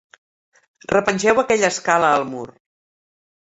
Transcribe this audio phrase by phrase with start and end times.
[0.93, 2.51] Repengeu aquella escala al mur.